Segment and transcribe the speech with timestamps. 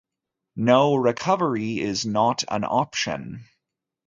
[0.55, 3.45] No recovery is not an option.